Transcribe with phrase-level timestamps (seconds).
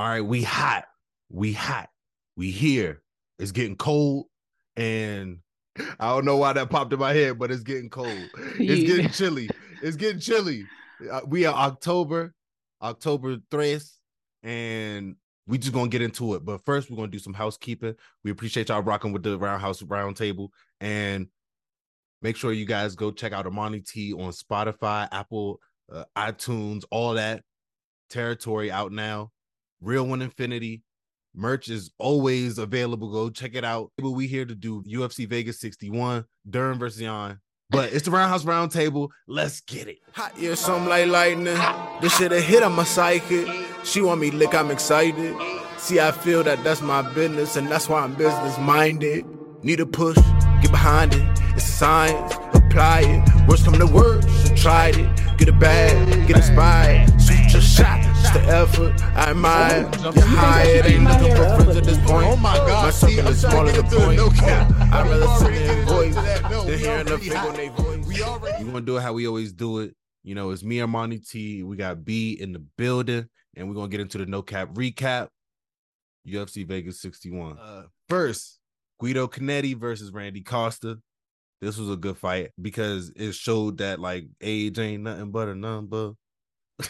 [0.00, 0.86] All right, we hot.
[1.28, 1.90] We hot.
[2.34, 3.02] We here.
[3.38, 4.28] It's getting cold.
[4.74, 5.40] And
[5.76, 8.08] I don't know why that popped in my head, but it's getting cold.
[8.58, 9.50] It's getting chilly.
[9.82, 10.64] It's getting chilly.
[11.12, 12.32] Uh, we are October,
[12.80, 13.92] October 3rd,
[14.42, 15.16] and
[15.46, 16.46] we just gonna get into it.
[16.46, 17.94] But first, we're gonna do some housekeeping.
[18.24, 20.48] We appreciate y'all rocking with the Roundhouse Roundtable,
[20.80, 21.26] and
[22.22, 25.60] make sure you guys go check out Amani T on Spotify, Apple,
[25.92, 27.42] uh, iTunes, all that
[28.08, 29.30] territory out now.
[29.80, 30.82] Real One Infinity
[31.34, 33.10] merch is always available.
[33.10, 33.92] Go check it out.
[34.00, 37.38] We here to do UFC Vegas 61, Dern versus Yan.
[37.70, 39.10] But it's the Roundhouse Roundtable.
[39.28, 39.98] Let's get it.
[40.14, 41.56] Hot, yeah, something like lightning.
[42.00, 43.46] This shit a hit, I'm a psychic.
[43.84, 45.36] She want me lick, I'm excited.
[45.78, 49.24] See, I feel that that's my business, and that's why I'm business minded.
[49.62, 50.16] Need a push,
[50.62, 51.22] get behind it.
[51.54, 53.48] It's a science, apply it.
[53.48, 55.38] Worst come to worst, you tried it.
[55.38, 57.08] Get a bag, get inspired.
[57.20, 59.02] Shoot your shot, just the effort.
[59.16, 59.90] I admire.
[59.90, 62.26] Get high, it ain't looking for friends at this point.
[62.26, 64.16] Oh my God, My see, circle is smaller than point.
[64.16, 64.72] no cap.
[64.92, 68.06] I'd rather sit there and voice than hearing the fake on their voice.
[68.06, 69.94] We already we're gonna do it how we always do it.
[70.22, 71.62] You know, it's me and Monty T.
[71.62, 75.28] We got B in the building, and we're gonna get into the no cap recap.
[76.26, 77.58] UFC Vegas 61.
[77.58, 78.58] Uh, first,
[78.98, 80.98] Guido Cannetti versus Randy Costa.
[81.62, 85.54] This was a good fight because it showed that like age ain't nothing but a
[85.54, 86.12] number.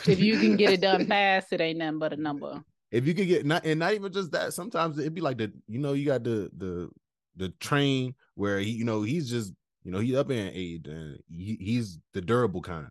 [0.06, 2.62] If you can get it done fast, it ain't nothing but a number.
[2.90, 5.52] if you could get not and not even just that, sometimes it'd be like the
[5.68, 6.88] you know you got the the
[7.36, 9.52] the train where he you know he's just
[9.84, 12.88] you know he's up in age and he, he's the durable kind,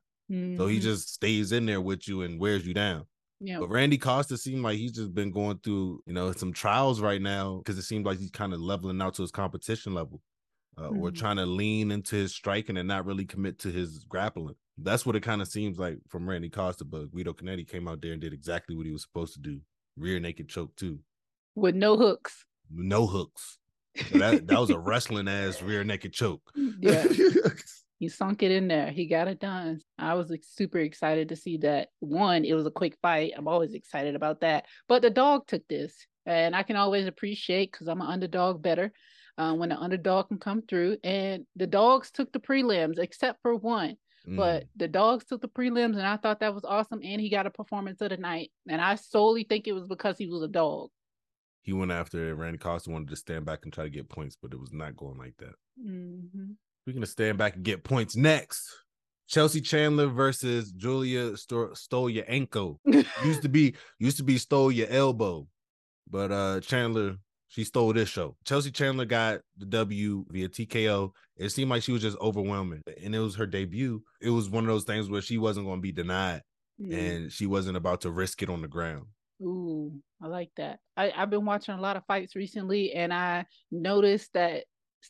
[0.57, 0.81] so he Mhm.
[0.81, 3.05] just stays in there with you and wears you down.
[3.41, 3.59] yeah.
[3.59, 7.21] But Randy Costa seemed like he's just been going through you know some trials right
[7.21, 10.21] now because it seems like he's kind of leveling out to his competition level.
[10.77, 11.15] Uh, Or Mhm.
[11.15, 14.55] trying to lean into his striking and not really commit to his grappling.
[14.81, 16.85] That's what it kind of seems like from Randy Costa.
[16.85, 19.59] But Guido Cannetti came out there and did exactly what he was supposed to do:
[19.97, 20.99] rear naked choke too
[21.55, 22.45] with no hooks.
[22.71, 23.57] no hooks.
[24.11, 26.51] So that that was a wrestling ass rear naked choke.
[26.81, 27.05] Yeah.
[27.99, 28.91] He sunk it in there.
[28.91, 29.81] He got it done.
[29.97, 31.89] I was like, super excited to see that.
[31.99, 33.33] One, it was a quick fight.
[33.35, 34.67] I'm always excited about that.
[34.87, 35.93] But the dog took this,
[36.25, 38.93] and I can always appreciate because I'm an underdog better
[39.37, 40.95] uh, when the underdog can come through.
[41.03, 43.97] And the dogs took the prelims, except for one.
[44.35, 44.67] But Mm.
[44.75, 47.01] the dogs took the prelims, and I thought that was awesome.
[47.03, 48.51] And he got a performance of the night.
[48.67, 50.89] And I solely think it was because he was a dog.
[51.61, 52.33] he went after it.
[52.33, 54.95] Randy Costa wanted to stand back and try to get points, but it was not
[54.95, 55.55] going like that.
[55.81, 56.51] hmm
[56.91, 58.75] gonna stand back and get points, next
[59.27, 62.77] Chelsea Chandler versus Julia Sto- Stolyanko.
[63.23, 65.47] used to be used to be stole your elbow,
[66.09, 67.17] but uh Chandler
[67.49, 68.37] she stole this show.
[68.45, 71.11] Chelsea Chandler got the W via TKO.
[71.35, 74.01] It seemed like she was just overwhelming, and it was her debut.
[74.21, 76.41] It was one of those things where she wasn't going to be denied.
[76.81, 76.93] Mm.
[76.93, 79.07] and she wasn't about to risk it on the ground.
[79.41, 80.79] Ooh, I like that.
[80.95, 84.65] I, I've been watching a lot of fights recently, and I noticed that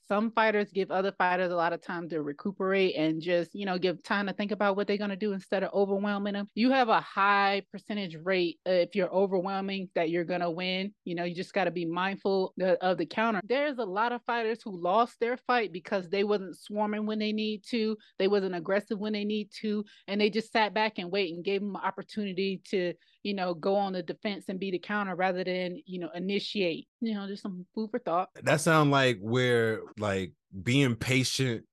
[0.07, 3.77] some fighters give other fighters a lot of time to recuperate and just, you know,
[3.77, 6.47] give time to think about what they're going to do instead of overwhelming them.
[6.55, 10.93] You have a high percentage rate uh, if you're overwhelming that you're going to win.
[11.05, 13.41] You know, you just got to be mindful of the counter.
[13.43, 17.31] There's a lot of fighters who lost their fight because they wasn't swarming when they
[17.31, 21.11] need to, they wasn't aggressive when they need to, and they just sat back and
[21.11, 22.93] wait and gave them an opportunity to
[23.23, 26.87] you know, go on the defense and be the counter rather than, you know, initiate.
[27.01, 28.29] You know, just some food for thought.
[28.43, 31.65] That sound like where like being patient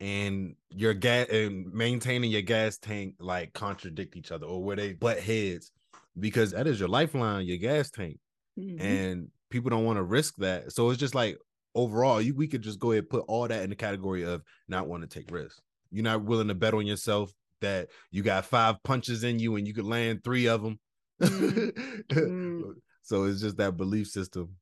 [0.00, 4.94] and your gas and maintaining your gas tank like contradict each other or where they
[4.94, 5.70] butt heads
[6.18, 8.18] because that is your lifeline, your gas tank.
[8.58, 8.80] Mhm.
[8.80, 10.72] And people don't want to risk that.
[10.72, 11.38] So it's just like
[11.74, 14.42] overall, you we could just go ahead and put all that in the category of
[14.68, 15.60] not wanting to take risks.
[15.90, 19.66] You're not willing to bet on yourself that you got five punches in you and
[19.66, 20.78] you could land three of them.
[21.20, 22.74] Mm.
[23.02, 24.56] so it's just that belief system.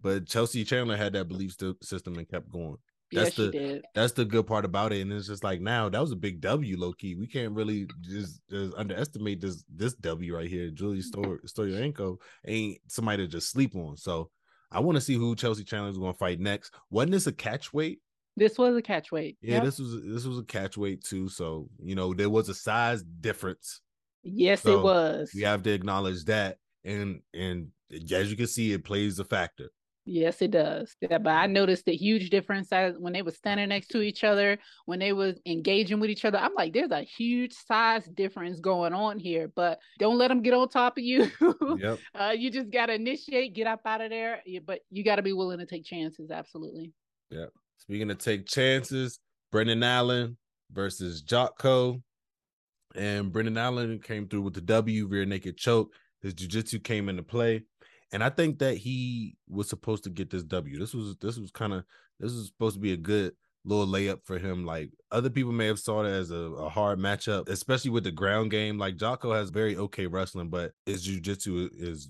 [0.00, 2.76] But Chelsea Chandler had that belief st- system and kept going.
[3.10, 3.82] that's she the-.
[3.94, 5.00] That's the good part about it.
[5.00, 7.14] And it's just like now that was a big W, low key.
[7.14, 10.70] We can't really just, just underestimate this this W right here.
[10.70, 13.96] Julie Stor- Stoyanko ain't somebody to just sleep on.
[13.96, 14.30] So
[14.70, 16.74] I want to see who Chelsea Chandler is going to fight next.
[16.90, 18.00] Wasn't this a catch weight?
[18.36, 19.38] This was a catch weight.
[19.40, 19.64] Yeah, Yep.
[19.64, 21.28] this was this was a catch weight too.
[21.28, 23.80] So you know there was a size difference.
[24.22, 25.30] yes, so it was.
[25.34, 27.68] We have to acknowledge that, and and
[28.12, 29.70] as you can see, it plays a factor.
[30.08, 30.94] Yes, it does.
[31.00, 34.22] Yeah, but I noticed the huge difference as when they were standing next to each
[34.22, 36.38] other, when they was engaging with each other.
[36.38, 39.50] I'm like, there's a huge size difference going on here.
[39.56, 41.28] But don't let them get on top of you.
[41.80, 41.98] Yep.
[42.14, 44.42] uh, you just gotta initiate, get up out of there.
[44.46, 46.30] Yeah, But you gotta be willing to take chances.
[46.30, 46.92] Absolutely.
[47.78, 49.20] Speaking of take chances,
[49.52, 50.36] Brendan Allen
[50.72, 52.02] versus Jotko.
[52.94, 55.92] And Brendan Allen came through with the W rear naked choke.
[56.22, 57.62] His jujitsu came into play,
[58.12, 60.78] and I think that he was supposed to get this W.
[60.78, 61.84] This was this was kind of
[62.18, 63.34] this was supposed to be a good
[63.64, 64.64] little layup for him.
[64.64, 68.12] Like other people may have saw it as a, a hard matchup, especially with the
[68.12, 68.78] ground game.
[68.78, 72.08] Like Jotko has very okay wrestling, but his jujitsu is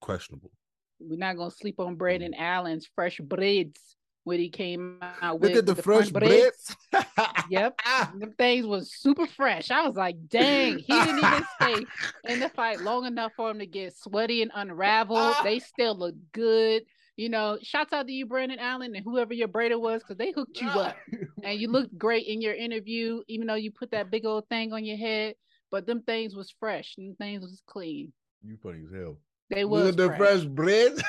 [0.00, 0.50] questionable.
[0.98, 3.96] We're not gonna sleep on Brendan Allen's fresh braids
[4.28, 6.76] when he came out Look with at the, the fresh front braids.
[7.50, 7.80] Yep.
[8.18, 9.70] Them things was super fresh.
[9.70, 11.86] I was like, dang, he didn't even stay
[12.28, 15.34] in the fight long enough for him to get sweaty and unraveled.
[15.42, 16.82] They still look good.
[17.16, 20.30] You know, shouts out to you, Brendan Allen, and whoever your braider was, because they
[20.30, 20.96] hooked you up.
[21.42, 24.72] And you looked great in your interview, even though you put that big old thing
[24.72, 25.34] on your head.
[25.70, 26.94] But them things was fresh.
[26.96, 28.12] Them things was clean.
[28.44, 29.16] You funny as hell.
[29.50, 30.18] They Look was at the fresh.
[30.18, 31.02] fresh braids.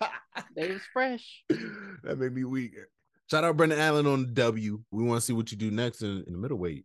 [0.56, 1.44] They was fresh.
[1.48, 2.74] that made me weak.
[3.30, 4.80] Shout out Brendan Allen on the W.
[4.90, 6.84] We want to see what you do next in, in the middleweight,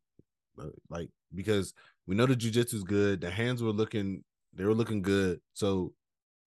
[0.59, 1.73] Uh, like because
[2.07, 3.21] we know the jujitsu is good.
[3.21, 4.23] The hands were looking,
[4.53, 5.39] they were looking good.
[5.53, 5.93] So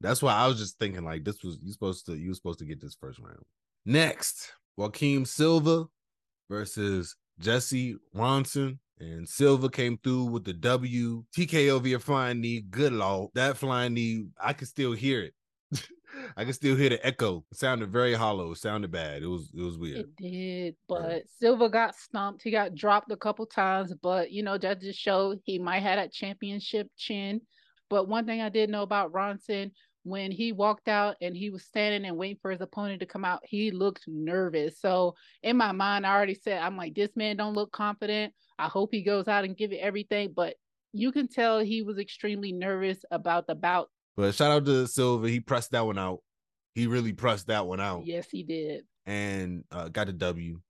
[0.01, 2.59] that's why I was just thinking like this was you supposed to you were supposed
[2.61, 3.43] to get this first round.
[3.85, 5.85] Next, Joaquin Silva
[6.49, 8.79] versus Jesse Ronson.
[8.99, 11.25] And Silva came through with the W.
[11.35, 12.61] TKO via flying knee.
[12.61, 13.29] Good law.
[13.35, 15.33] That flying knee, I can still hear it.
[16.37, 17.45] I can still hear the echo.
[17.51, 18.53] It sounded very hollow.
[18.53, 19.23] It sounded bad.
[19.23, 19.99] It was it was weird.
[19.99, 22.43] It did, but Silva got stumped.
[22.43, 25.97] He got dropped a couple times, but you know that just showed he might have
[25.97, 27.41] that championship chin.
[27.89, 29.73] But one thing I did know about Ronson,
[30.05, 33.25] when he walked out and he was standing and waiting for his opponent to come
[33.25, 34.81] out, he looked nervous.
[34.81, 38.33] So in my mind, I already said, I'm like, this man don't look confident.
[38.59, 40.33] I hope he goes out and give it everything.
[40.35, 40.55] But
[40.93, 43.91] you can tell he was extremely nervous about the bout.
[44.17, 45.29] But shout out to Silva.
[45.29, 46.21] He pressed that one out.
[46.75, 48.85] He really pressed that one out Yes, he did.
[49.07, 50.61] and uh, got the W.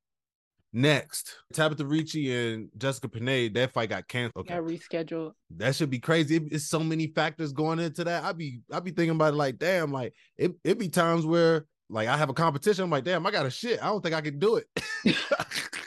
[0.73, 4.49] Next, Tabatha Ricci and Jessica Penne, that fight got canceled.
[4.49, 4.55] Okay.
[4.55, 5.33] Got rescheduled.
[5.57, 6.37] that should be crazy.
[6.37, 8.23] It- it's so many factors going into that.
[8.23, 11.67] I'd be I'd be thinking about it like, damn, like it it be times where
[11.89, 12.85] like I have a competition.
[12.85, 13.83] I'm like, damn, I got a shit.
[13.83, 14.67] I don't think I can do it.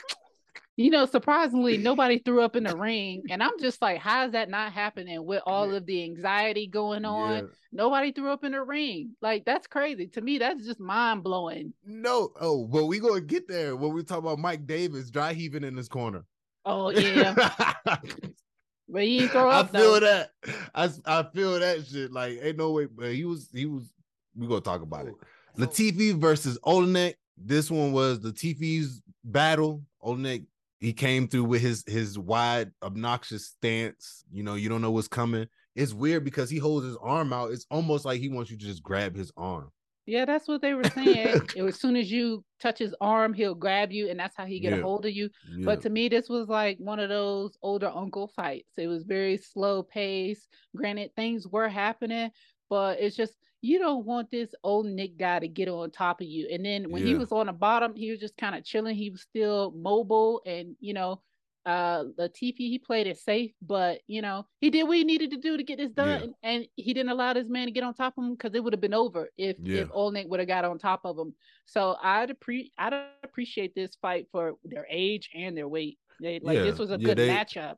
[0.76, 3.22] You know, surprisingly, nobody threw up in the ring.
[3.30, 7.04] And I'm just like, how is that not happening with all of the anxiety going
[7.04, 7.34] on?
[7.34, 7.42] Yeah.
[7.70, 9.10] Nobody threw up in the ring.
[9.22, 10.08] Like, that's crazy.
[10.08, 11.74] To me, that's just mind blowing.
[11.84, 15.62] No, oh, but we gonna get there when we talk about Mike Davis dry heaving
[15.62, 16.24] in his corner.
[16.64, 17.34] Oh, yeah.
[17.84, 20.00] but he didn't throw I feel though.
[20.00, 20.30] that.
[20.74, 22.10] I I feel that shit.
[22.10, 22.86] Like, ain't no way.
[22.86, 23.92] But he was he was.
[24.36, 25.14] We gonna talk about it.
[25.16, 27.14] Oh, Latifi versus Oleinik.
[27.36, 29.82] This one was Latifi's battle.
[30.02, 30.46] Oleinik
[30.84, 34.24] he came through with his his wide obnoxious stance.
[34.32, 35.46] You know, you don't know what's coming.
[35.74, 37.50] It's weird because he holds his arm out.
[37.52, 39.70] It's almost like he wants you to just grab his arm.
[40.06, 41.40] Yeah, that's what they were saying.
[41.56, 44.44] it was, as soon as you touch his arm, he'll grab you, and that's how
[44.44, 44.80] he get Yeah.
[44.80, 45.30] a hold of you.
[45.56, 45.64] Yeah.
[45.64, 48.72] But to me, this was like one of those older uncle fights.
[48.76, 50.46] It was very slow pace.
[50.76, 52.30] Granted, things were happening,
[52.68, 53.34] but it's just
[53.64, 56.48] you don't want this old Nick guy to get on top of you.
[56.52, 58.94] And then when he was on the bottom, he was just kind of chilling.
[58.94, 61.22] He was still mobile, and you know,
[61.64, 65.38] uh, Latifi he played it safe, but you know, he did what he needed to
[65.38, 66.24] do to get this done, Yeah.
[66.24, 68.62] and, and he didn't allow this man to get on top of him because it
[68.62, 69.80] would have been over if Yeah.
[69.82, 71.34] if Oleinik would have got on top of him.
[71.64, 75.98] So I'd appre- I'd appreciate this fight for their age and their weight.
[76.20, 77.76] They, like Yeah, this was a yeah, good they- matchup.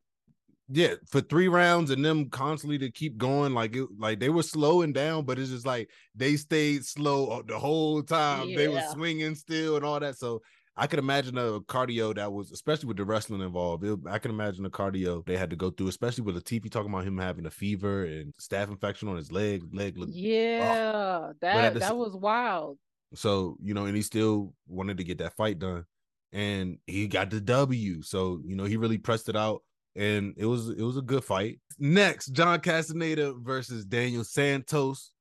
[0.69, 4.43] Yeah, for three rounds and them constantly to keep going, like it, like they were
[4.43, 8.53] slowing down, but it's just like they stayed slow the whole time.
[8.53, 10.19] They were swinging still and all that.
[10.19, 10.43] So
[10.77, 13.85] I could imagine a cardio that was, especially with the wrestling involved.
[13.85, 16.93] It, I can imagine a cardio they had to go through, especially with Latifi talking
[16.93, 19.63] about him having a fever and staph infection on his leg.
[19.73, 22.79] Leg looked Yeah, at that the that was wild.
[23.15, 25.85] so, you know, and he still wanted to get that fight done.
[26.33, 28.03] And he got the W.
[28.03, 29.63] So, you know, he really pressed it out.
[29.97, 31.59] And it was it was a good fight.
[31.79, 35.13] Next, John Castaneda versus Daniel Santos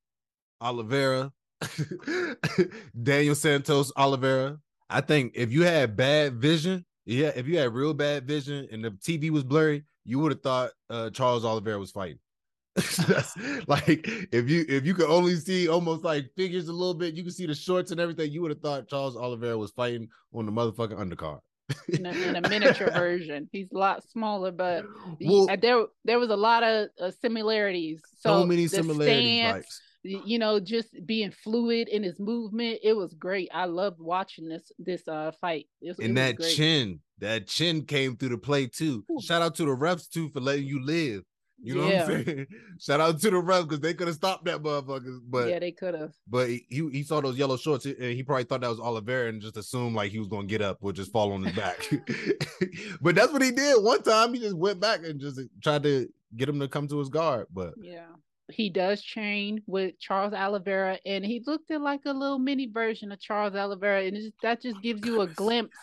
[0.62, 1.32] Oliveira.
[3.04, 4.58] Daniel Santos Oliveira.
[4.90, 8.84] I think if you had bad vision, yeah, if you had real bad vision and
[8.84, 12.20] the TV was blurry, you would have thought uh, Charles Oliveira was fighting.
[13.68, 17.24] Like if you if you could only see almost like figures a little bit, you
[17.24, 18.32] could see the shorts and everything.
[18.32, 21.40] You would have thought Charles Oliveira was fighting on the motherfucking undercard.
[21.90, 24.86] In a, in a miniature version, he's a lot smaller, but
[25.22, 28.02] Well- uh, there there was a lot of uh, similarities.
[28.20, 29.40] So, So, many similarities.
[29.40, 33.50] stance, you know, just being fluid in his movement, it was great.
[33.54, 35.68] I loved watching this this uh fight.
[35.82, 36.56] It, was- it and that great.
[36.56, 39.04] chin, that chin came through the play too.
[39.12, 39.20] Ooh.
[39.22, 41.24] Shout out to the refs too for letting you live.
[41.62, 42.48] You know yeah, what I'm saying?
[42.80, 45.20] Shout out to the refs because they could have stopped that motherfucker.
[45.28, 46.14] But yeah, they could have.
[46.28, 49.42] but he he saw those yellow shorts and he probably thought that was Oliveira and
[49.42, 51.78] just assumed like he was gonna get up or just fall on his back.
[53.02, 54.34] but that's what he did one time.
[54.34, 57.48] He just went back and just tried to get him to come to his guard.
[57.54, 58.08] But Yeah.
[58.52, 63.12] he does train with Charles Oliveira, and he looked at like a little mini version
[63.12, 65.78] of Charles Oliveira, and just, that just gives you a glimpse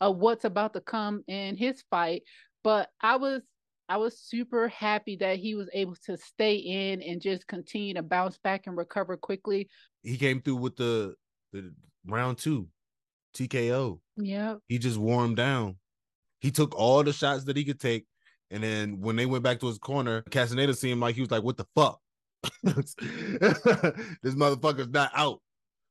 [0.00, 2.22] of what's about to come in his fight.
[2.64, 3.42] But I was
[3.88, 8.02] I was super happy that he was able to stay in and just continue to
[8.02, 9.68] bounce back and recover quickly.
[10.02, 11.14] He came through with the
[11.52, 11.72] the
[12.06, 12.68] round two
[13.34, 14.00] TKO.
[14.16, 14.56] Yeah.
[14.68, 15.76] He just wore him down.
[16.40, 18.06] He took all the shots that he could take.
[18.50, 21.42] And then when they went back to his corner, Castaneda seemed like he was like,
[21.42, 22.00] What the fuck?
[22.62, 22.94] this
[24.34, 25.40] motherfucker's not out.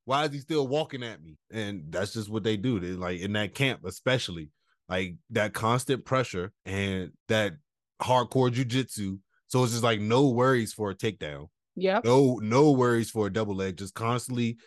[0.05, 1.37] Why is he still walking at me?
[1.51, 2.79] And that's just what they do.
[2.79, 4.51] They like in that camp, especially
[4.87, 7.53] like that constant pressure and that
[8.01, 9.19] hardcore jujitsu.
[9.47, 11.47] So it's just like no worries for a takedown.
[11.75, 12.01] Yeah.
[12.03, 13.77] No, no worries for a double leg.
[13.77, 14.57] Just constantly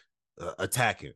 [0.40, 1.12] uh, attacking.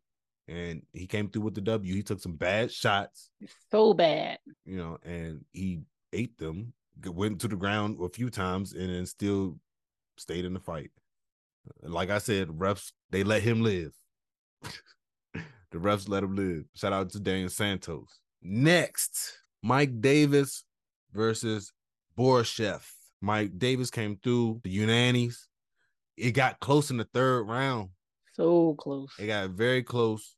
[0.49, 1.95] And he came through with the W.
[1.95, 3.31] He took some bad shots.
[3.71, 4.39] So bad.
[4.67, 5.81] You know, and he
[6.13, 6.75] ate them.
[7.05, 9.59] Went to the ground a few times and then still
[10.17, 10.91] stayed in the fight.
[11.83, 13.93] Like I said, refs they let him live.
[14.63, 16.65] the refs let him live.
[16.75, 18.19] Shout out to Daniel Santos.
[18.43, 20.65] Next, Mike Davis
[21.13, 21.73] versus
[22.19, 22.83] Borshchev.
[23.21, 25.37] Mike Davis came through the Unanis.
[26.17, 27.91] It got close in the third round.
[28.35, 29.13] So close.
[29.19, 30.37] It got very close.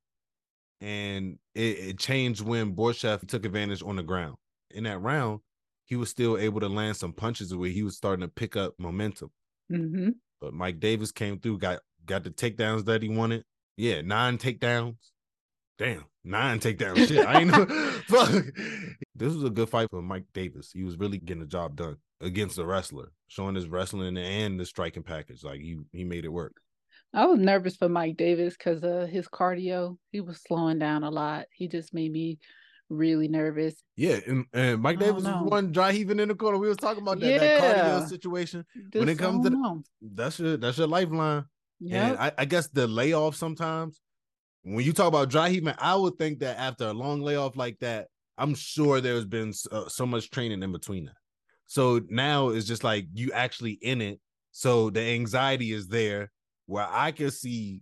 [0.80, 4.36] And it, it changed when Borshchev took advantage on the ground.
[4.70, 5.40] In that round,
[5.86, 8.74] he was still able to land some punches where he was starting to pick up
[8.78, 9.30] momentum.
[9.72, 10.10] Mm-hmm.
[10.40, 13.44] But Mike Davis came through, got got the takedowns that he wanted.
[13.76, 14.96] Yeah, nine takedowns.
[15.78, 17.08] Damn, nine takedowns.
[17.08, 17.66] Shit, I ain't know.
[18.08, 18.44] Fuck.
[19.14, 20.70] This was a good fight for Mike Davis.
[20.72, 24.64] He was really getting the job done against the wrestler, showing his wrestling and the
[24.64, 25.44] striking package.
[25.44, 26.54] Like he he made it work.
[27.12, 29.96] I was nervous for Mike Davis because of his cardio.
[30.12, 31.46] He was slowing down a lot.
[31.52, 32.38] He just made me
[32.88, 33.74] really nervous.
[33.96, 36.58] Yeah, and, and Mike Davis was one dry heaving in the corner.
[36.58, 37.38] We was talking about that, Yeah.
[37.38, 38.64] that cardio situation.
[38.92, 41.44] when it comes to the, that's your that's your lifeline.
[41.80, 44.00] Yeah, I, I guess the layoff sometimes,
[44.66, 47.78] when you talk about dry heaving, I would think that after a long layoff like
[47.80, 51.14] that, I'm sure there's been so, so much training in between that.
[51.66, 54.20] So now it's just like you actually in it.
[54.50, 56.32] So the anxiety is there
[56.66, 57.80] where I can see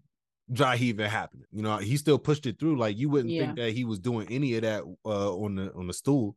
[0.52, 1.46] dry heaving happening.
[1.52, 2.76] You know, he still pushed it through.
[2.78, 5.86] Like you wouldn't think that he was doing any of that uh, on the on
[5.86, 6.36] the stool.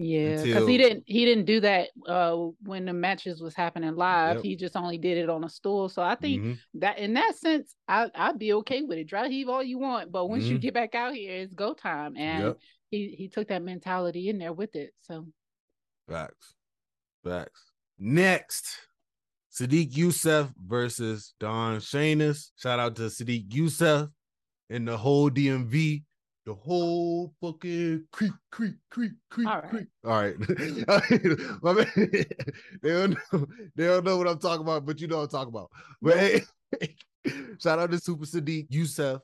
[0.00, 4.36] Yeah, because he didn't he didn't do that uh when the matches was happening live.
[4.36, 4.44] Yep.
[4.44, 5.88] He just only did it on a stool.
[5.88, 6.58] So I think Mhm.
[6.74, 9.08] that in that sense, I I'd be okay with it.
[9.08, 10.60] Dry heave all you want, but once you Mhm.
[10.60, 12.16] get back out here, it's go time.
[12.16, 12.58] And Yep.
[12.92, 14.94] he he took that mentality in there with it.
[15.00, 15.26] So
[16.08, 16.54] Facts.
[17.24, 17.72] Facts.
[17.98, 18.66] Next,
[19.52, 22.52] Sodiq Yusuff versus Don Shainis.
[22.56, 24.12] Shout out to Sodiq Yusuff
[24.70, 26.04] and the whole DMV.
[26.48, 29.68] The whole fucking creek, creek, creek, creek, All right.
[29.68, 29.86] creek.
[30.06, 31.62] All right.
[31.62, 31.86] My man,
[32.82, 35.28] they, don't know, they don't know what I'm talking about, but you know what I'm
[35.28, 35.70] talking about.
[36.00, 36.40] But hey,
[37.58, 39.20] shout out to Super Sodiq Yusuff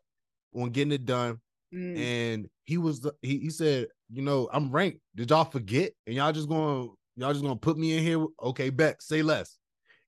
[0.54, 1.40] on getting it done
[1.74, 5.00] mm, and he was the- he, he said, you know, I'm ranked.
[5.14, 5.92] Did y'all forget?
[6.06, 8.22] And y'all just gonna y'all just gonna put me in here?
[8.42, 9.56] Okay, bet, say less.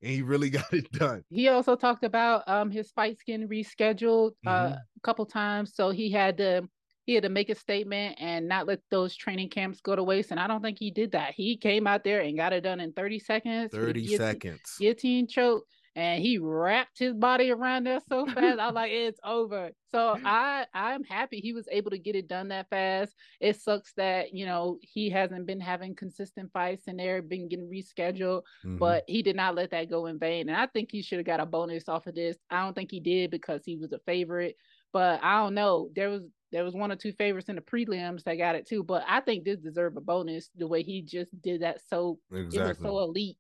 [0.03, 1.23] And he really got it done.
[1.31, 4.73] he also talked about um his fights getting rescheduled uh, Mhm.
[4.75, 5.75] a couple times.
[5.75, 6.69] So he had to
[7.07, 10.33] he had to make a statement and not let those training camps go to waste.
[10.33, 11.33] And I don't think he did that.
[11.35, 13.73] He came out there and got it done in 30 seconds.
[13.73, 14.77] 30 guillotine- seconds.
[14.79, 18.59] guillotine choke and he wrapped his body around there so fast.
[18.59, 19.71] I was like, it's over.
[19.93, 23.15] So I I'm happy he was able to get it done that fast.
[23.41, 27.71] It sucks that you know he hasn't been having consistent fights and they're been getting
[27.71, 28.79] rescheduled, Mhm.
[28.79, 30.49] but he did not let that go in vain.
[30.51, 32.37] And I think he should have got a bonus off of this.
[32.51, 34.57] I don't think he did because he was a favorite,
[34.97, 35.91] but I don't know.
[35.95, 36.23] There was
[36.53, 39.21] there was one or two favorites in the prelims that got it too, but I
[39.21, 41.83] think this deserved a bonus the way he just did that.
[41.91, 43.37] So it was so elite.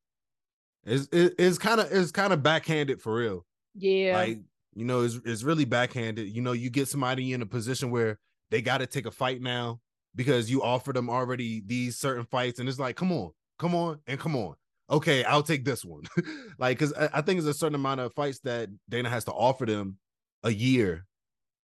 [0.84, 3.46] It's it, it's kind of it's kind of backhanded for real.
[3.74, 4.18] Yeah.
[4.18, 4.40] Like,
[4.74, 6.28] you know, it's it's really backhanded.
[6.28, 8.18] You know, you get somebody in a position where
[8.50, 9.80] they got to take a fight now
[10.14, 13.98] because you offered them already these certain fights, and it's like, come on, come on,
[14.06, 14.56] and come on.
[14.90, 16.02] Okay, I'll take this one.
[16.58, 19.32] like, because I, I think there's a certain amount of fights that Dana has to
[19.32, 19.96] offer them
[20.42, 21.06] a year,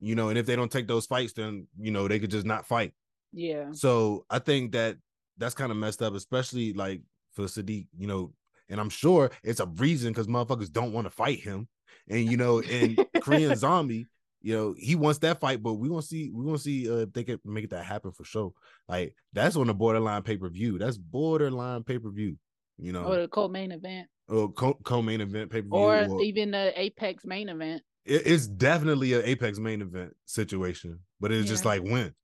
[0.00, 2.46] you know, and if they don't take those fights, then you know they could just
[2.46, 2.92] not fight.
[3.32, 3.72] yeah.
[3.72, 4.96] So I think that
[5.36, 7.02] that's kind of messed up, especially like
[7.32, 8.32] for Sodiq, you know,
[8.68, 11.68] and I'm sure it's a reason because motherfuckers don't want to fight him.
[12.08, 14.06] And you know, and Korean Zombie,
[14.40, 16.90] you know, he wants that fight, but we want to see, we want to see
[16.90, 18.52] uh, if they can make that happen for sure.
[18.88, 20.78] Like that's on the borderline pay per view.
[20.78, 22.36] That's borderline pay per view.
[22.80, 26.22] You know, or the co-main event, or co- co-main event pay per view, or or,
[26.22, 27.82] even the Apex main event.
[28.08, 32.14] It- it's definitely an Apex main event situation, but it's just like when,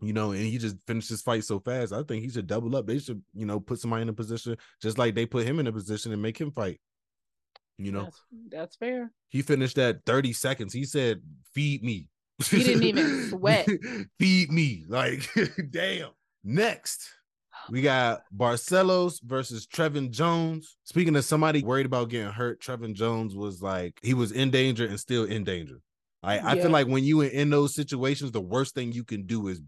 [0.00, 1.92] you know, and he just finished his fight so fast.
[1.92, 2.86] I think he should double up.
[2.86, 5.66] They should, you know, put somebody in a position just like they put him in
[5.66, 6.80] a position and make him fight.
[7.78, 8.20] You know, That's,
[8.50, 9.10] that's fair.
[9.28, 10.72] he finished that 30 seconds.
[10.72, 11.20] He said,
[11.52, 12.08] "Feed me."
[12.50, 13.68] He didn't even sweat.
[14.18, 14.84] Feed me.
[14.88, 15.28] Like,
[15.70, 16.10] damn.
[16.42, 17.08] Next,
[17.70, 20.76] we got Barcelos versus Trevin Jones.
[20.84, 24.86] Speaking of somebody worried about getting hurt, Trevin Jones was like he was in danger
[24.86, 25.80] and still in danger.
[26.22, 29.26] I, I feel like when you in, in those situations, the worst thing you can
[29.26, 29.60] do is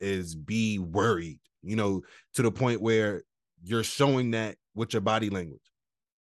[0.00, 2.02] is be worried, you know,
[2.34, 3.22] to the point where
[3.62, 5.62] you're showing that with your body language.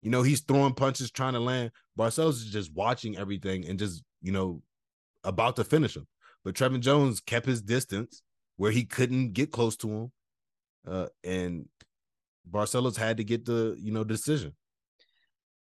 [0.01, 1.71] You know, he's throwing punches, trying to land.
[1.97, 4.61] Barcelos is just watching everything and just, you know,
[5.23, 6.07] about to finish him.
[6.43, 8.21] But Trevin Jones kept his distance
[8.57, 10.11] where he couldn't get close to him.
[10.85, 11.69] Uh, and
[12.49, 14.55] Barcelos had to get the, you know, decision.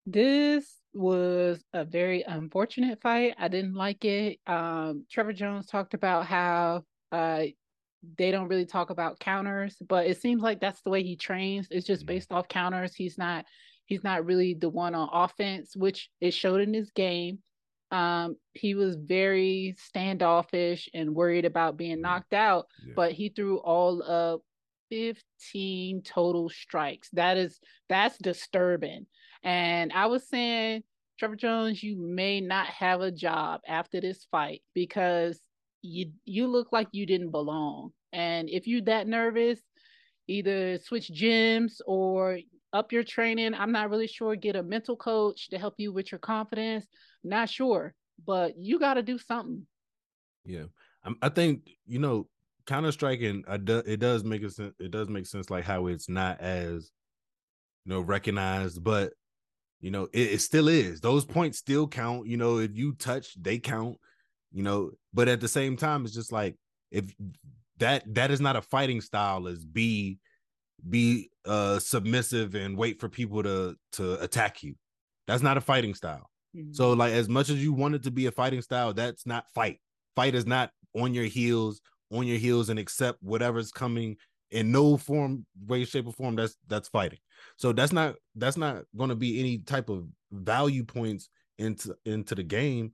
[0.06, 3.36] This was a very unfortunate fight.
[3.38, 4.40] I didn't like it.
[4.48, 7.46] Um, Trevin Jones talked about how uh,
[8.18, 11.68] they don't really talk about counters, but it seems like that's the way he trains.
[11.70, 12.08] It's just Mhm.
[12.08, 12.96] based off counters.
[12.96, 13.46] He's not
[13.88, 17.40] he's not really the one on offense, which it showed in his game.
[17.92, 22.02] Um, he was very standoffish and worried about being Mhm.
[22.02, 22.96] knocked out, Yeah.
[22.96, 24.42] but he threw all of
[24.90, 27.10] 15 total strikes.
[27.14, 29.06] That is that's disturbing.
[29.44, 30.84] And I was saying,
[31.22, 35.40] Trevin Jones, you may not have a job after this fight because
[35.82, 37.92] you you look like you didn't belong.
[38.12, 39.60] And if you're that nervous,
[40.28, 42.40] either switch gyms or
[42.74, 43.54] up your training.
[43.54, 44.36] I'm not really sure.
[44.36, 46.86] Get a mental coach to help you with your confidence.
[47.24, 47.94] Not sure,
[48.26, 49.66] but you got to do something.
[50.46, 50.66] Yeah,
[51.22, 52.28] I think you know
[52.70, 53.44] counter striking.
[53.48, 54.74] It does make a sense.
[54.80, 56.92] It does make sense, like how it's not as
[57.86, 59.12] you know recognized, but
[59.82, 61.02] you know it, it still is.
[61.02, 62.28] Those points still count.
[62.28, 63.98] You know, if you touch, they count.
[64.52, 66.56] You know, but at the same time, it's just like
[66.92, 67.06] if
[67.80, 69.48] that that is not a fighting style.
[69.48, 70.20] Is be
[70.88, 74.76] be uh submissive and wait for people to to attack you.
[75.28, 76.30] That's not a fighting style.
[76.74, 79.46] So like as much as you want it to be a fighting style, that's not
[79.54, 79.80] fight.
[80.16, 84.18] Fight is not on your heels, on your heels and accept whatever's coming
[84.52, 86.36] in no form, way, shape, or form.
[86.36, 87.20] That's that's fighting.
[87.58, 92.44] So that's not that's not gonna be any type of value points into into the
[92.44, 92.94] game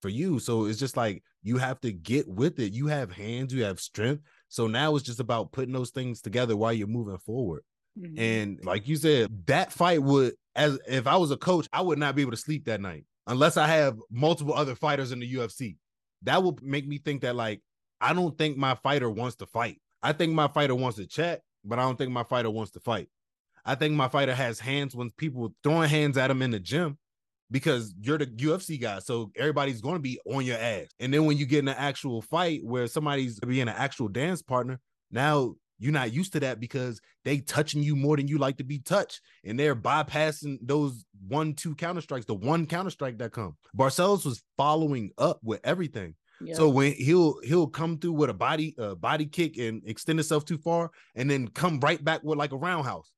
[0.00, 0.38] for you.
[0.38, 2.72] So it's just like you have to get with it.
[2.72, 4.22] You have hands, you have strength.
[4.48, 7.62] So now it's just about putting those things together while you're moving forward.
[7.98, 8.18] Mhm.
[8.18, 11.98] And like you said, that fight would, as if I was a coach, I would
[11.98, 15.26] not be able to sleep that night unless I have multiple other fighters in the
[15.34, 15.76] UFC.
[16.22, 17.60] That would make me think that, like,
[18.00, 19.80] I don't think my fighter wants to fight.
[20.02, 22.80] I think my fighter wants to chat, but I don't think my fighter wants to
[22.80, 23.08] fight.
[23.64, 26.98] I think my fighter has hands when people throwing hands at him in the gym
[27.50, 28.98] because you're the UFC guy.
[28.98, 30.88] So everybody's going to be on your ass.
[31.00, 34.42] And then when you get in an actual fight where somebody's being an actual dance
[34.42, 34.80] partner,
[35.10, 38.64] now you're not used to that because they touching you more than you like to
[38.64, 39.20] be touched.
[39.44, 43.56] And they're bypassing those one, two counter strikes, the one counter strike that come.
[43.76, 46.14] Barcelos was following up with everything.
[46.46, 46.56] Yep.
[46.56, 50.44] So when he'll he'll come through with a body uh, body kick and extend himself
[50.44, 53.12] too far, and then come right back with like a roundhouse.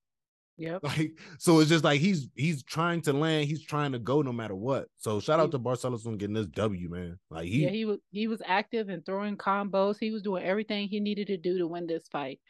[0.58, 0.82] yep.
[0.82, 4.32] Like so, it's just like he's he's trying to land, he's trying to go no
[4.32, 4.88] matter what.
[4.96, 7.18] So shout out to Barcelos on getting this W, man.
[7.30, 9.96] Like he, yeah, he was he was active and throwing combos.
[9.98, 12.40] He was doing everything he needed to do to win this fight.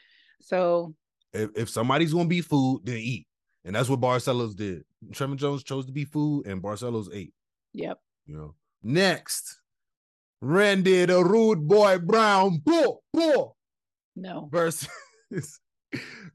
[0.40, 0.94] So
[1.32, 3.26] if, if somebody's gonna be food, then eat,
[3.64, 4.84] and that's what Barcelos did.
[5.10, 7.32] Trevin Jones chose to be food, and Barcelos ate.
[7.72, 7.98] yep.
[8.26, 8.54] You know.
[8.82, 9.60] Next,
[10.40, 12.62] Randy the Rude Boy Brown.
[14.18, 14.48] No.
[14.50, 14.88] versus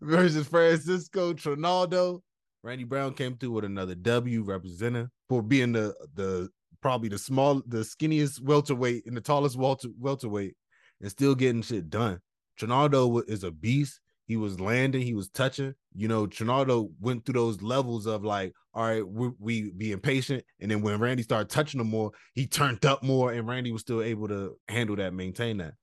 [0.01, 2.21] versus Francisco Trinaldo.
[2.63, 6.49] Randy Brown came through with another W representing for being the the
[6.81, 10.55] probably the small the skinniest welterweight and the tallest welter, welterweight
[11.01, 12.19] and still getting shit done.
[12.57, 13.99] Trinaldo is a beast.
[14.31, 15.73] He was landing, he was touching.
[15.93, 20.45] You know, Trinaldo went through those levels of like, all right, we, we be impatient.
[20.61, 23.81] And then when Randy started touching him more, he turned up more, and Randy was
[23.81, 25.73] still able to handle that, maintain that.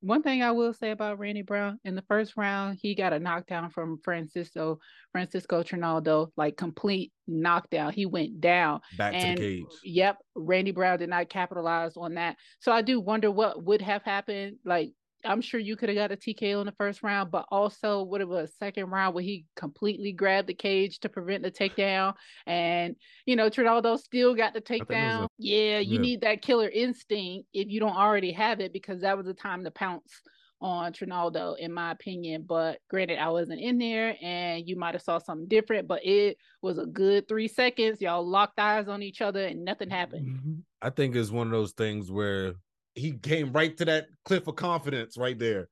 [0.00, 3.20] One thing I will say about Randy Brown in the first round, he got a
[3.20, 4.80] knockdown from Francisco
[5.12, 7.92] Francisco Trinaldo, like complete knockdown.
[7.92, 8.80] He went down.
[8.98, 9.66] Back and to the cage.
[9.84, 12.34] yep, Randy Brown did not capitalize on that.
[12.58, 14.56] So I do wonder what would have happened.
[14.64, 14.92] Like
[15.24, 18.20] I'm sure you could have got a TKO in the first round, but also what
[18.20, 22.14] it was second round where he completely grabbed the cage to prevent the takedown,
[22.46, 25.28] and you know Trinaldo still got the was a- takedown.
[25.38, 26.00] yeah, you yeah.
[26.00, 29.64] need that killer instinct if you don't already have it because that was the time
[29.64, 30.22] to pounce
[30.60, 32.44] on Trinaldo, in my opinion.
[32.46, 35.88] But granted, I wasn't in there, and you might have saw something different.
[35.88, 38.00] But it was a good three seconds.
[38.00, 40.26] Y'all locked eyes on each other, and nothing happened.
[40.28, 40.54] Mm-hmm.
[40.82, 42.54] I think it's one of those things where
[42.94, 45.68] he came right to that cliff of confidence right there.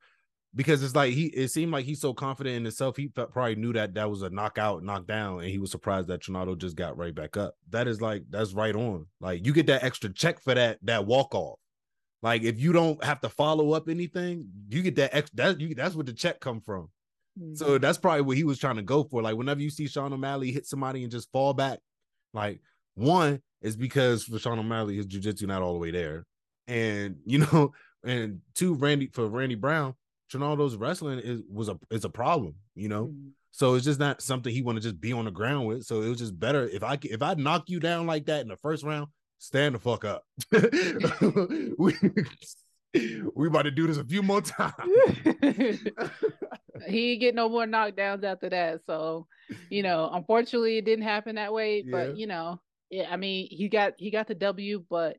[0.54, 3.54] because it's like he it seemed like he's so confident in himself he felt, probably
[3.54, 6.96] knew that that was a knockout knockdown and he was surprised that Trinaldo just got
[6.96, 7.54] right back up.
[7.70, 9.06] That is like that's right on.
[9.20, 11.58] Like you get that extra check for that that walk off
[12.22, 15.74] like if you don't have to follow up anything you get that extra that you
[15.74, 16.88] that's what the check come from.
[17.38, 17.54] Mm-hmm.
[17.54, 19.22] so that's probably what he was trying to go for.
[19.22, 21.78] Like whenever you see Sean O'Malley hit somebody and just fall back
[22.32, 22.60] like
[22.94, 26.24] one is because for Sean O'Malley his jiu-jitsu not all the way there
[26.68, 27.72] and you know
[28.04, 29.94] and two Randy for Randy Brown
[30.32, 33.06] Trinaldo's wrestling is was a is a problem, you know.
[33.06, 33.30] Mhm.
[33.50, 35.84] So it's just not something he want to just be on the ground with.
[35.84, 38.48] So it was just better if I if I knock you down like that in
[38.48, 40.22] the first round, stand the fuck up.
[41.78, 41.94] we
[43.34, 44.74] we about to do this a few more times.
[46.86, 48.80] he ain't get no more knockdowns after that.
[48.86, 49.26] So,
[49.70, 51.82] you know, unfortunately, it didn't happen that way.
[51.84, 51.90] Yeah.
[51.90, 55.16] But you know, yeah, I mean, he got he got the W, but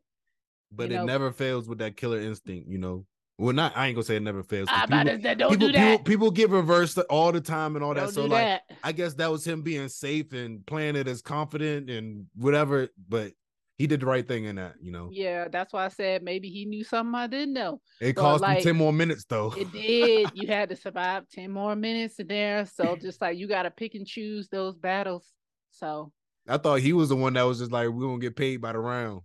[0.72, 3.06] But You it know- never fails with that killer instinct, you know.
[3.38, 4.68] Well, not I ain't gonna say it never fails.
[4.70, 5.92] People, to don't people, do that.
[6.00, 8.02] people, people get reversed all the time and all that.
[8.02, 8.62] don't so like that.
[8.84, 12.90] I guess that was him being safe and playing it as confident and whatever.
[13.08, 13.32] But
[13.78, 15.08] he did the right thing in that, you know.
[15.10, 17.80] Yeah, that's why I said maybe he knew something I didn't know.
[18.02, 19.54] It But, cost him 10 more minutes though.
[19.58, 20.32] It did.
[20.34, 22.66] you had to survive 10 more minutes in there.
[22.66, 25.26] So just like you got to pick and choose those battles.
[25.72, 26.12] So
[26.46, 28.74] I thought he was the one that was just like, we're gonna get paid by
[28.74, 29.22] the round.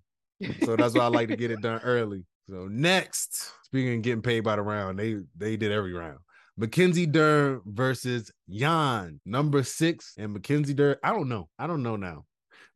[0.64, 2.25] So that's why I like to get it done early.
[2.49, 6.18] So next, speaking of getting paid by the round, they they did every round.
[6.57, 10.97] Mackenzie Dern versus Yan, number six, and Mackenzie Dern.
[11.03, 11.49] I don't know.
[11.59, 12.25] I don't know now.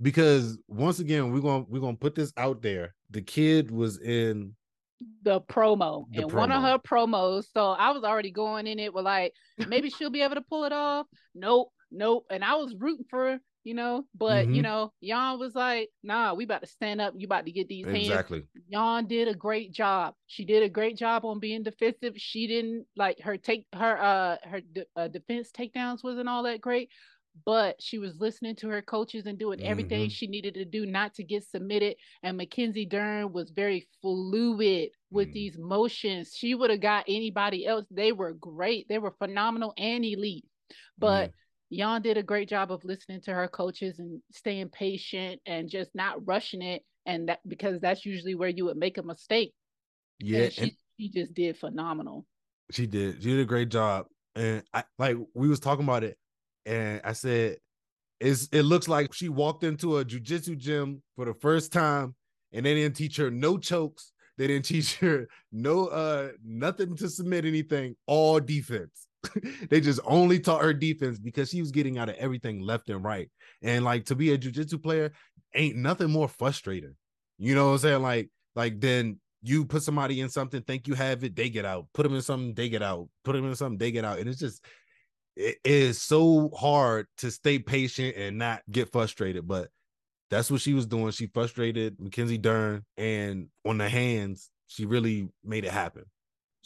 [0.01, 2.95] Because once again, we're gonna we're gonna put this out there.
[3.11, 4.55] The kid was in
[5.23, 7.47] the promo The and one of her promos.
[7.53, 9.33] So I was already going in it with like
[9.69, 11.07] maybe she'll be able to pull it off.
[11.35, 12.27] Nope, nope.
[12.31, 14.65] And I was rooting for you know, but you Mhm.
[14.65, 17.15] know, Yan was like, nah, we about to stand up.
[17.17, 18.09] You about to get these hands.
[18.09, 18.45] exactly.
[18.69, 20.15] Yan did a great job.
[20.27, 22.15] She did a great job on being defensive.
[22.17, 26.61] She didn't like her take her uh her de- uh, defense takedowns wasn't all that
[26.61, 26.91] great,
[27.45, 30.13] but she was listening to her coaches and doing everything Mhm.
[30.13, 31.97] she needed to do not to get submitted.
[32.23, 35.33] And Mackenzie Dern was very fluid with Mhm.
[35.33, 36.35] these motions.
[36.35, 37.87] She would have got anybody else.
[37.91, 38.89] They were great.
[38.89, 40.47] They were phenomenal and elite.
[40.97, 41.33] But
[41.71, 45.95] Yan did a great job of listening to her coaches and staying patient and just
[45.95, 46.83] not rushing it.
[47.07, 49.53] And that because that's usually where you would make a mistake.
[50.21, 52.27] yeah, and she, and she just did phenomenal.
[52.71, 53.23] she did.
[53.23, 54.07] She did a great job.
[54.35, 56.17] And I like we was talking about it,
[56.67, 57.59] and I said,
[58.21, 62.15] "It's it looks like she walked into a jujitsu gym for the first time,
[62.53, 64.13] and they didn't teach her no chokes.
[64.37, 67.97] They didn't teach her no uh nothing to submit anything.
[68.07, 69.08] All defense.
[69.71, 73.05] they just only taught her defense because she was getting out of everything left and
[73.05, 73.31] right.
[73.63, 75.13] And like to be a jujitsu player,
[75.55, 76.95] ain't nothing more frustrating.
[77.39, 78.03] You know what I'm saying?
[78.03, 81.87] Like like then you put somebody in something, think you have it, they get out.
[81.95, 83.09] Put them in something, they get out.
[83.25, 84.19] Put them in something, they get out.
[84.19, 84.65] And it's just
[85.37, 89.47] it is so hard to stay patient and not get frustrated.
[89.47, 89.69] But
[90.31, 91.13] that's what she was doing.
[91.13, 96.05] She frustrated Mackenzie Dern, and on the hands, she really made it happen.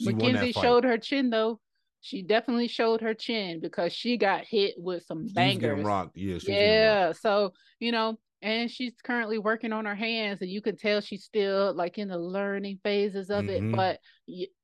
[0.00, 1.60] She Mackenzie showed her chin though.
[2.04, 5.84] She definitely showed her chin because she got hit with some She bangers.
[5.84, 6.16] rocked.
[6.16, 7.20] Yeah, she getting rocked.
[7.22, 11.22] So, you know, and she's currently working on her hands, and you can tell she's
[11.22, 13.72] still like in the learning phases of Mhm.
[13.72, 14.00] it, but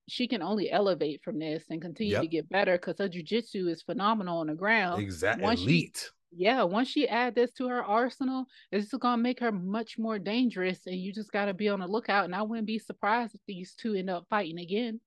[0.09, 3.83] she can only elevate from this and continue to get better because her jujitsu is
[3.83, 5.01] phenomenal on the ground.
[5.01, 5.45] Exactly.
[5.45, 6.11] once she- Elite.
[6.31, 10.87] Yeah, once she add this to her arsenal, it's gonna make her much more dangerous,
[10.87, 12.25] and you just gotta be on the lookout.
[12.25, 15.01] And I wouldn't be surprised if these two end up fighting again.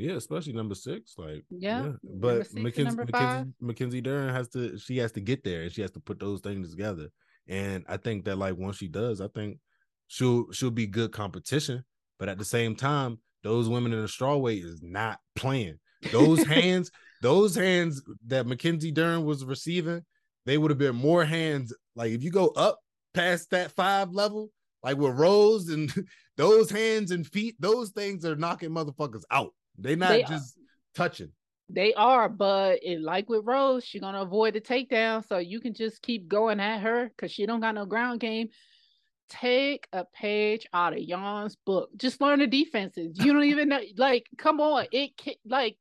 [0.00, 1.14] Yeah, especially number six.
[1.18, 1.92] Like, Yeah, yeah.
[2.02, 3.52] But six Mackenzie, Mackenzie.
[3.60, 6.40] Mackenzie Dern has to, she has to get there and she has to put those
[6.40, 7.08] things together.
[7.48, 9.58] And I think that, like, once she does, I think
[10.06, 11.84] she'll she'll be good competition.
[12.18, 15.78] But at the same time, those women in the strawweight is not playing.
[16.12, 16.90] Those hands,
[17.22, 20.04] those hands that Mackenzie Dern was receiving,
[20.46, 21.74] they would have been more hands.
[21.96, 22.78] Like, if you go up
[23.14, 24.50] past that five level,
[24.82, 25.92] like with Rose and
[26.36, 29.52] those hands and feet, those things are knocking motherfuckers out.
[29.80, 30.26] They not They are.
[30.26, 30.58] just
[30.94, 31.32] touching.
[31.68, 35.72] They are, but it, like with Rose, she's gonna avoid the takedown, so you can
[35.72, 38.48] just keep going at her because she don't got no ground game.
[39.28, 41.90] Take a page out of Yan's book.
[41.96, 43.12] Just learn the defenses.
[43.14, 43.80] You don't even know.
[43.96, 45.12] Like, come on, it
[45.44, 45.78] like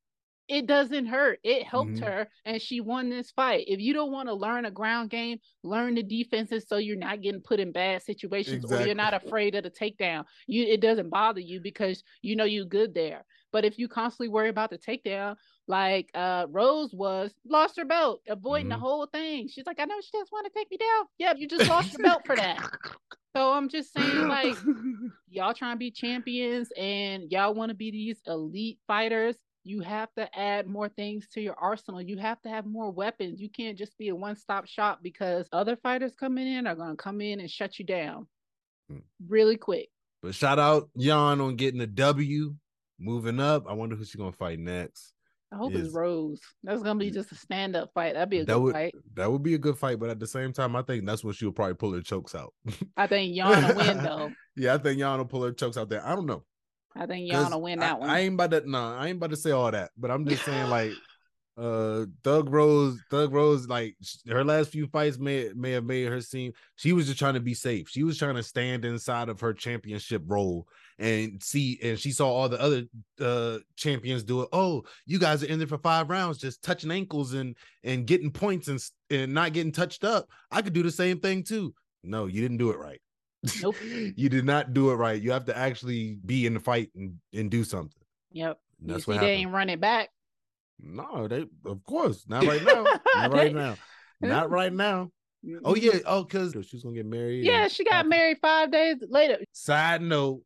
[0.48, 1.40] it doesn't hurt.
[1.44, 2.06] It helped Mhm.
[2.06, 3.66] her, and she won this fight.
[3.68, 7.22] If you don't want to learn a ground game, learn the defenses so you're not
[7.22, 10.26] getting put in bad situations or you're not afraid of the takedown.
[10.46, 13.26] You it doesn't bother you because you know you're good there.
[13.52, 15.36] But if you constantly worry about the takedown,
[15.68, 18.80] like uh Rose was, lost her belt, avoiding the Mhm.
[18.80, 19.48] whole thing.
[19.48, 21.06] She's like, I know she just want to take me down.
[21.18, 22.60] Yeah, you just lost your belt for that.
[23.36, 24.56] So I'm just saying, like,
[25.30, 29.36] y'all trying to be champions and y'all want to be these elite fighters.
[29.64, 32.02] You have to add more things to your arsenal.
[32.02, 33.40] You have to have more weapons.
[33.40, 36.90] You can't just be a one stop shop because other fighters coming in are going
[36.90, 38.26] to come in and shut you down
[38.90, 39.00] Hmm.
[39.28, 39.90] really quick.
[40.24, 42.56] But shout out Yan on getting a W,
[43.00, 43.66] moving up.
[43.68, 45.14] I wonder who she's gonna fight next.
[45.52, 46.40] I hope Is- it's Rose.
[46.64, 48.14] That's going to be just a stand up fight.
[48.14, 48.94] That'd be a That good would fight.
[49.16, 51.34] that would be a good fight, but at the same time, I think that's when
[51.34, 52.54] she'll probably pull her chokes out.
[52.96, 54.32] I think Yana win, though.
[54.56, 56.06] yeah, I think will pull her chokes out there.
[56.06, 56.44] I don't know.
[56.96, 58.10] I think Yana win I- that one.
[58.12, 60.46] I ain't about to no, I ain't about to say all that, but I'm just
[60.46, 60.92] saying like
[61.60, 63.96] uh Thug Rose, Thug Rose, like
[64.30, 67.40] her last few fights may may have made her seem she was just trying to
[67.40, 67.90] be safe.
[67.90, 70.68] She was trying to stand inside of her championship role
[70.98, 72.84] and see, and she saw all the other
[73.20, 74.50] uh champions do it.
[74.54, 78.32] Oh, you guys are in there for five rounds, just touching ankles and and getting
[78.32, 80.28] points and and not getting touched up.
[80.52, 81.74] I could do the same thing too.
[82.04, 83.02] No, you didn't do it right.
[83.62, 83.76] Nope.
[83.84, 85.22] you did not do it right.
[85.22, 88.02] You have to actually be in the fight and, and do something.
[88.32, 88.60] yep.
[88.82, 89.42] And That's you see, what they happened.
[89.42, 90.10] ain't running back.
[90.82, 92.84] No, they of course not right now.
[93.16, 93.76] not right now.
[94.22, 95.12] Not right now.
[95.64, 96.00] Oh yeah.
[96.06, 97.46] Oh, because she's gonna get married.
[97.46, 99.38] Yeah, and- she got married five days later.
[99.54, 100.42] Side note.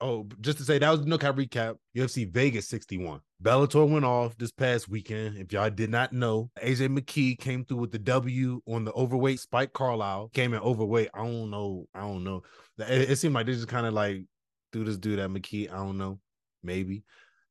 [0.00, 1.76] Oh, just to say that was no cap recap.
[1.96, 3.20] UFC Vegas 61.
[3.42, 5.38] Bellator went off this past weekend.
[5.38, 9.40] If y'all did not know, AJ McKee came through with the W on the overweight.
[9.40, 11.08] Spike Carlyle came in overweight.
[11.14, 11.86] I don't know.
[11.94, 12.42] I don't know.
[12.78, 14.24] It, it seemed like they just kind of like
[14.72, 15.72] threw this dude at McKee.
[15.72, 16.18] I don't know.
[16.62, 17.04] Maybe.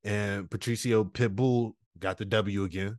[0.03, 2.97] And Patricio Pitbull got the W again.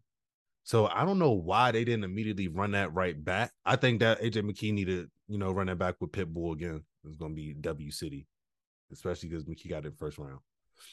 [0.65, 3.53] So I don't know why they didn't immediately run that right back.
[3.65, 6.85] I think that AJ McKee needed, you know, run that back with Pitbull again.
[7.07, 8.27] It's gonna be W City,
[8.93, 10.41] especially because McKee got it first round.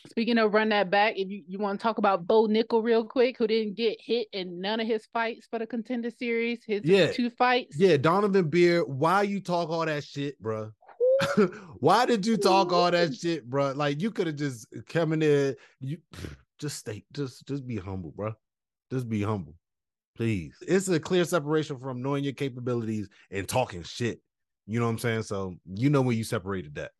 [0.09, 3.03] Speaking of run that back, if you, you want to talk about Bo Nickal real
[3.03, 6.81] quick, who didn't get hit in none of his fights for the contender series, his
[6.83, 7.11] Yeah.
[7.11, 7.77] two fights.
[7.77, 10.71] Yeah, Donovan Beard, why you talk all that shit, bruh?
[11.79, 13.75] why did you talk all that shit, bruh?
[13.75, 15.97] Like you could have just come in there, you
[16.59, 18.33] just stay, just just be humble, bro.
[18.91, 19.55] Just be humble,
[20.15, 20.55] please.
[20.67, 24.21] It's a clear separation from knowing your capabilities and talking shit.
[24.67, 25.23] You know what I'm saying?
[25.23, 26.91] So you know when you separated that.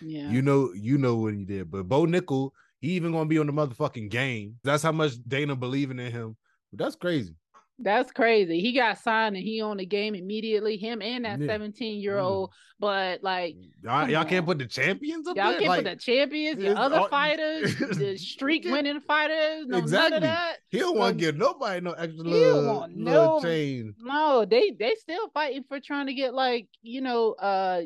[0.00, 0.30] Yeah.
[0.30, 1.70] You know, you know what he did.
[1.70, 2.50] But Bo Nickal,
[2.80, 4.56] he even gonna be on the motherfucking game.
[4.64, 6.36] That's how much Dana believing in him.
[6.72, 7.34] That's crazy.
[7.80, 8.60] That's crazy.
[8.60, 10.76] He got signed and he on the game immediately.
[10.76, 12.52] Him and that 17 year old.
[12.78, 15.44] But like Y'all, y'all can't put the champions up there.
[15.44, 15.60] y'all there.
[15.60, 19.82] can't Like, put the champions, your other all- fighters, the streak winning fighters, no none
[19.82, 20.16] Exactly.
[20.18, 20.56] of that.
[20.70, 23.94] he don't want to give nobody no extra little, want little no- change.
[24.00, 27.82] No, they they still fighting for trying to get like you know uh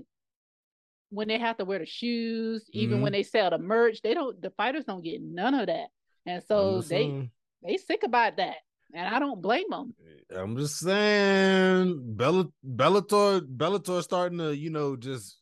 [1.11, 3.03] when they have to wear the shoes, even Mm-hmm.
[3.05, 4.41] when they sell the merch, they don't.
[4.43, 5.87] The fighters don't get none of that,
[6.27, 7.31] and so they
[7.63, 8.57] they sick about that,
[8.93, 9.95] and I don't blame them.
[10.35, 15.39] I'm just saying, Bella, Bellator, Bellator starting to, you know, just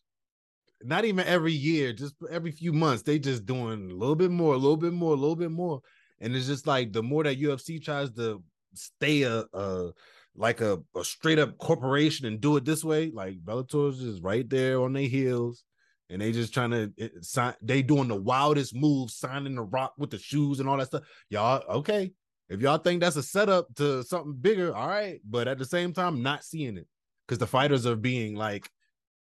[0.83, 4.55] not even every year, just every few months, they just doing a little bit more,
[4.55, 5.81] a little bit more, a little bit more,
[6.21, 8.43] and it's just like the more that UFC tries to
[8.75, 9.91] stay a, a
[10.37, 14.49] like a, a straight up corporation and do it this way, like Bellator's just right
[14.49, 15.65] there on their heels.
[16.09, 17.55] And they just trying to eh, sign.
[17.61, 21.03] They doing the wildest moves, signing the rock with the shoes and all that stuff.
[21.31, 22.13] Y'all okay?
[22.49, 25.21] If y'all think that's a setup to something bigger, all right.
[25.25, 26.87] But at the same time, not seeing it
[27.27, 28.71] because the fighters are being like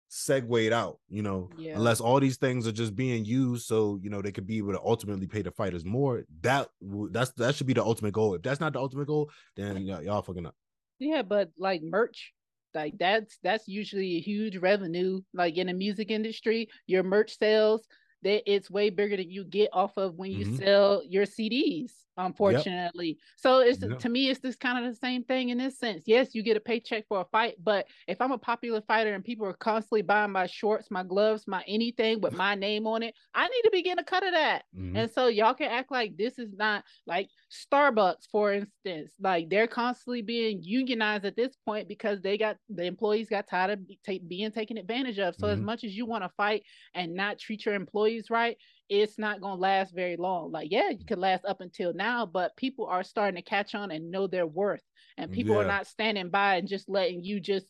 [0.09, 1.75] segued out, you know, Yeah.
[1.75, 4.71] unless all these things are just being used so you know they could be able
[4.73, 6.25] to ultimately pay the fighters more.
[6.41, 6.69] That
[7.11, 8.35] that's that should be the ultimate goal.
[8.35, 10.55] If that's not the ultimate goal, then y'all, y'all fucking up.
[10.99, 12.33] Yeah, but like merch,
[12.73, 15.21] like that's that's usually a huge revenue.
[15.33, 17.85] Like in the music industry, your merch sales,
[18.23, 20.57] that it's way bigger than you get off of when you Mhm.
[20.57, 21.91] sell your CDs.
[22.19, 23.99] Unfortunately, so it's Yep.
[23.99, 26.05] to me, it's just kind of the same thing in this sense.
[26.07, 29.23] Yes, you get a paycheck for a fight, but if I'm a popular fighter and
[29.23, 33.13] people are constantly buying my shorts, my gloves, my anything with my name on it,
[33.35, 34.65] I need to be getting a cut of that.
[34.73, 34.95] Mhm.
[34.95, 39.67] And so y'all can act like this is not like Starbucks, for instance, like they're
[39.67, 43.99] constantly being unionized at this point because they got the employees got tired of be,
[44.27, 45.35] being taken advantage of.
[45.35, 45.61] So as Mhm.
[45.61, 46.63] much as you want to fight
[46.95, 48.57] and not treat your employees right,
[48.89, 50.51] it's not going to last very long.
[50.51, 53.91] Like, yeah, you could last up until now, but people are starting to catch on
[53.91, 54.83] and know their worth.
[55.17, 57.65] And people are not standing by and just letting you just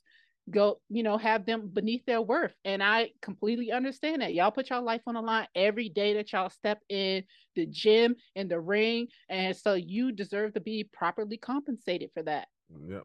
[0.49, 2.53] go, you know, have them beneath their worth.
[2.65, 4.34] And I completely understand that.
[4.34, 7.23] Y'all put your life on the line every day that y'all step in
[7.56, 9.08] the gym, in the ring.
[9.30, 12.47] And so you deserve to be properly compensated for that.
[12.88, 13.03] Yep.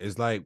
[0.00, 0.44] It's like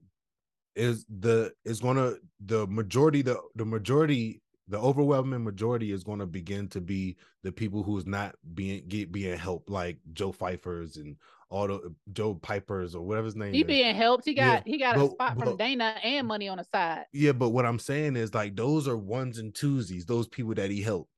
[0.74, 2.14] is the is gonna
[2.46, 7.82] the majority the the majority the overwhelming majority is gonna begin to be the people
[7.82, 11.16] who's not being get being helped like Joe Pyfer's and
[11.50, 13.66] all the Joe Pipers or whatever his name He is.
[13.66, 14.24] being helped.
[14.24, 17.04] He Yeah, got he got a spot but- from Dana and money on the side.
[17.12, 20.70] Yeah, but what I'm saying is like those are ones and twosies, those people that
[20.70, 21.10] he helped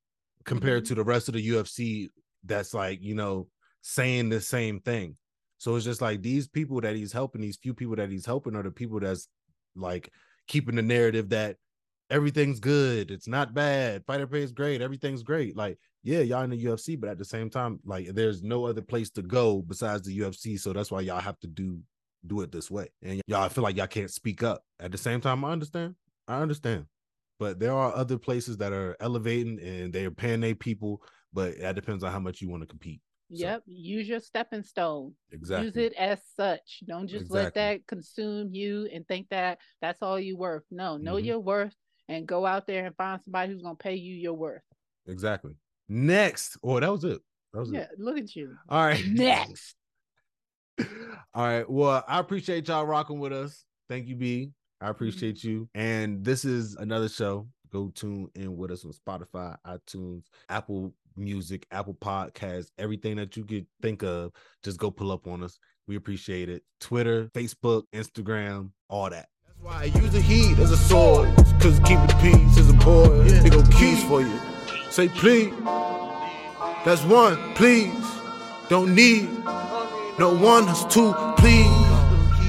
[0.44, 0.88] compared Mhm.
[0.88, 2.08] to the rest of the UFC
[2.44, 3.48] that's like, you know,
[3.82, 5.16] saying the same thing.
[5.58, 8.56] So it's just like these people that he's helping, these few people that he's helping
[8.56, 9.28] are the people that's
[9.76, 10.10] like
[10.48, 11.56] keeping the narrative that
[12.14, 15.56] everything's good, it's not bad, fighter pay is great, everything's great.
[15.56, 18.82] Like, yeah, y'all in the UFC, but at the same time, like there's no other
[18.82, 20.58] place to go besides the UFC.
[20.60, 21.80] So that's why y'all have to do
[22.26, 22.88] do it this way.
[23.02, 24.62] And y'all feel like y'all can't speak up.
[24.78, 25.96] At the same time, I understand.
[26.28, 26.86] I understand.
[27.40, 31.58] But there are other places that are elevating and they are paying their people, but
[31.58, 33.00] that depends on how much you want to compete.
[33.30, 33.62] Yep.
[33.66, 35.14] So, use your stepping stone.
[35.32, 35.66] Exactly.
[35.66, 36.84] Use it as such.
[36.86, 37.42] Don't just exactly.
[37.42, 40.62] let that consume you and think that that's all you worth.
[40.70, 41.24] No, know mm-hmm.
[41.24, 41.74] your worth
[42.08, 44.62] and go out there and find somebody who's gonna pay you your worth.
[45.06, 45.54] Exactly.
[45.88, 46.56] Next.
[46.62, 47.20] Oh, that was it.
[47.52, 47.98] That was yeah, it.
[47.98, 48.56] look at you.
[48.68, 49.04] All right.
[49.08, 49.76] Next.
[51.34, 51.68] All right.
[51.68, 53.64] Well, I appreciate y'all rocking with us.
[53.88, 54.50] Thank you, B.
[54.80, 54.90] I mm-hmm.
[54.90, 55.48] appreciate mm-hmm.
[55.48, 55.68] you.
[55.74, 57.48] And this is another show.
[57.72, 63.44] Go tune in with us on Spotify, iTunes, Apple Music, Apple Podcasts, everything that you
[63.44, 64.32] could think of.
[64.62, 65.58] Just go pull up on us.
[65.86, 66.62] We appreciate it.
[66.80, 69.26] Twitter, Facebook, Instagram, all that.
[69.64, 71.34] Why I use the heat as a sword.
[71.58, 73.30] Cause keeping peace is important.
[73.30, 73.40] Yeah.
[73.40, 74.38] They go keys for you.
[74.90, 75.54] Say please.
[76.84, 77.94] That's one, please.
[78.68, 79.30] Don't need
[80.18, 81.64] no one, that's two, please.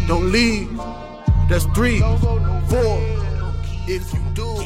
[0.10, 0.76] Don't leave.
[1.48, 3.00] That's three, four.
[3.88, 4.65] If you do.